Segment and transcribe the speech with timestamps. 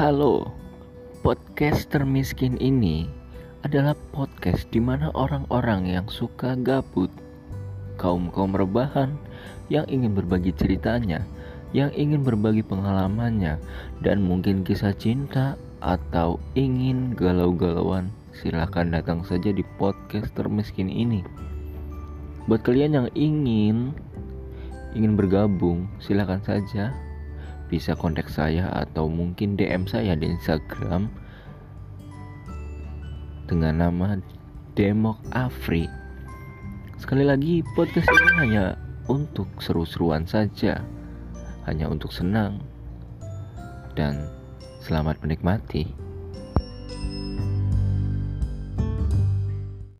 [0.00, 0.48] Halo,
[1.20, 3.04] podcast termiskin ini
[3.68, 7.12] adalah podcast di mana orang-orang yang suka gabut,
[8.00, 9.12] kaum-kaum rebahan
[9.68, 11.20] yang ingin berbagi ceritanya,
[11.76, 13.60] yang ingin berbagi pengalamannya,
[14.00, 21.20] dan mungkin kisah cinta atau ingin galau-galauan, silahkan datang saja di podcast termiskin ini.
[22.48, 23.92] Buat kalian yang ingin
[24.96, 26.88] ingin bergabung, silahkan saja
[27.70, 31.06] bisa kontak saya atau mungkin DM saya di Instagram
[33.46, 34.18] dengan nama
[34.74, 35.86] Demok Afri.
[36.98, 38.74] Sekali lagi, podcast ini hanya
[39.06, 40.82] untuk seru-seruan saja,
[41.70, 42.58] hanya untuk senang,
[43.94, 44.26] dan
[44.82, 46.09] selamat menikmati.